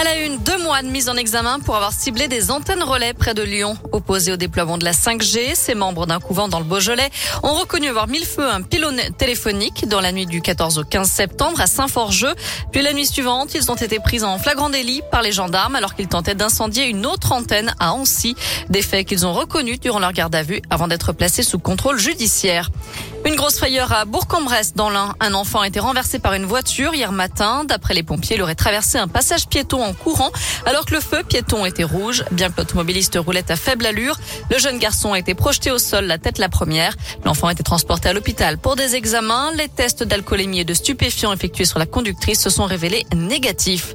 [0.00, 3.12] À la une, deux mois de mise en examen pour avoir ciblé des antennes relais
[3.12, 3.76] près de Lyon.
[3.92, 7.10] Opposés au déploiement de la 5G, ces membres d'un couvent dans le Beaujolais
[7.42, 10.78] ont reconnu avoir mis le feu à un pylône téléphonique dans la nuit du 14
[10.78, 12.34] au 15 septembre à Saint-Forgeux.
[12.72, 15.94] Puis la nuit suivante, ils ont été pris en flagrant délit par les gendarmes alors
[15.94, 18.36] qu'ils tentaient d'incendier une autre antenne à Ancy.
[18.70, 21.98] Des faits qu'ils ont reconnus durant leur garde à vue avant d'être placés sous contrôle
[21.98, 22.70] judiciaire.
[23.26, 25.14] Une grosse frayeur à Bourg-en-Bresse dans l'Ain.
[25.20, 27.64] Un enfant a été renversé par une voiture hier matin.
[27.64, 30.30] D'après les pompiers, il aurait traversé un passage piéton courant
[30.66, 32.24] alors que le feu piéton était rouge.
[32.30, 34.18] Bien que l'automobiliste roulait à faible allure,
[34.50, 36.96] le jeune garçon a été projeté au sol, la tête la première.
[37.24, 39.52] L'enfant a été transporté à l'hôpital pour des examens.
[39.56, 43.94] Les tests d'alcoolémie et de stupéfiants effectués sur la conductrice se sont révélés négatifs.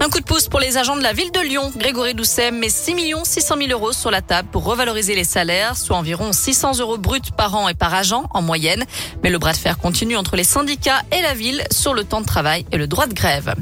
[0.00, 1.72] Un coup de pouce pour les agents de la ville de Lyon.
[1.76, 5.96] Grégory Doucet met 6 600 000 euros sur la table pour revaloriser les salaires, soit
[5.96, 8.84] environ 600 euros bruts par an et par agent en moyenne.
[9.24, 12.20] Mais le bras de fer continue entre les syndicats et la ville sur le temps
[12.20, 13.54] de travail et le droit de grève.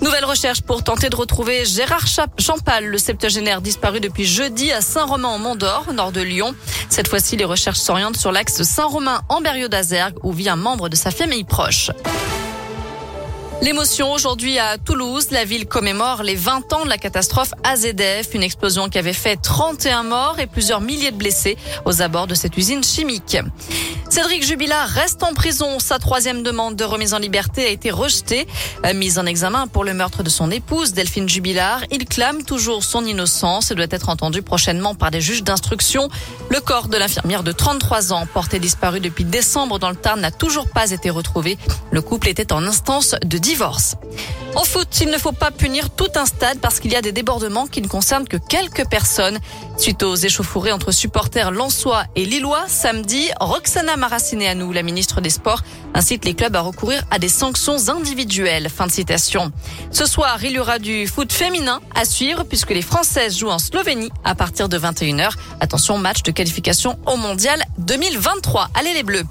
[0.00, 2.06] Nouvelle recherche pour tenter de retrouver Gérard
[2.38, 6.54] Champal, le septuagénaire disparu depuis jeudi à Saint-Romain en Mont-d'Or, nord de Lyon.
[6.88, 10.96] Cette fois-ci, les recherches s'orientent sur l'axe Saint-Romain en d'Azergue où vit un membre de
[10.96, 11.90] sa famille proche.
[13.60, 18.42] L'émotion aujourd'hui à Toulouse, la ville commémore les 20 ans de la catastrophe AZF, une
[18.42, 22.56] explosion qui avait fait 31 morts et plusieurs milliers de blessés aux abords de cette
[22.56, 23.36] usine chimique.
[24.10, 25.78] Cédric Jubilard reste en prison.
[25.78, 28.48] Sa troisième demande de remise en liberté a été rejetée.
[28.92, 31.84] Mise en examen pour le meurtre de son épouse, Delphine Jubilard.
[31.92, 36.08] Il clame toujours son innocence et doit être entendu prochainement par des juges d'instruction.
[36.50, 40.32] Le corps de l'infirmière de 33 ans, porté disparu depuis décembre dans le Tarn, n'a
[40.32, 41.56] toujours pas été retrouvé.
[41.92, 43.94] Le couple était en instance de divorce.
[44.56, 47.12] En foot, il ne faut pas punir tout un stade parce qu'il y a des
[47.12, 49.38] débordements qui ne concernent que quelques personnes.
[49.78, 55.62] Suite aux échauffourées entre supporters lensois et lillois, samedi, Roxana Maracineanu, la ministre des Sports,
[55.94, 58.68] incite les clubs à recourir à des sanctions individuelles.
[58.68, 59.52] Fin de citation.
[59.90, 63.58] Ce soir, il y aura du foot féminin à suivre puisque les Françaises jouent en
[63.58, 65.30] Slovénie à partir de 21h.
[65.60, 68.68] Attention, match de qualification au Mondial 2023.
[68.74, 69.24] Allez les Bleus.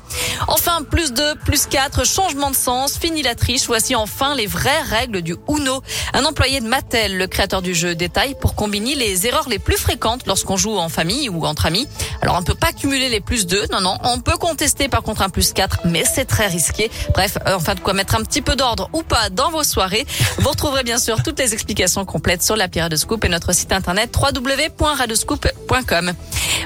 [0.48, 3.66] Enfin, plus de plus 4, changement de sens, fini la triche.
[3.68, 5.82] Voici enfin les vraies règles du Uno.
[6.14, 9.78] Un employé de Mattel, le créateur du jeu, détaille pour combiner les erreurs les plus
[9.78, 11.88] fréquentes lorsqu'on joue en famille ou entre amis.
[12.22, 13.98] Alors on ne peut pas cumuler les plus 2, non, non.
[14.04, 16.92] On peut contester par contre un plus 4, mais c'est très risqué.
[17.14, 20.06] Bref, euh, enfin de quoi mettre un petit peu d'ordre ou pas dans vos soirées.
[20.40, 24.16] Vous retrouverez bien sûr toutes les explications complètes sur l'appli Scoop et notre site internet
[24.16, 26.14] www.radescoop.com.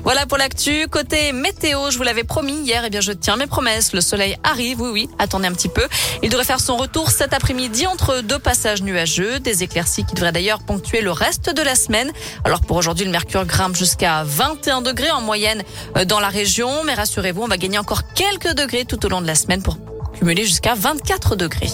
[0.04, 0.88] Voilà pour l'actu.
[0.90, 3.94] Côté météo, je vous l'avais promis hier, et eh bien je tiens mes promesses.
[3.94, 5.88] Le soleil arrive, oui, oui, attendez un petit peu.
[6.22, 10.32] Il devrait faire son retour cet après-midi entre deux passages nuageux, des éclaircies qui devraient
[10.32, 12.12] d'ailleurs ponctuer le reste de la semaine.
[12.44, 15.64] Alors pour aujourd'hui, le mercure grimpe jusqu'à 21 degrés en moyenne
[15.98, 19.22] euh, dans la région, mais rassurez-vous, on va gagner encore quelques degrés tout au long
[19.22, 19.78] de la semaine pour
[20.14, 21.70] cumuler jusqu'à 24 degrés.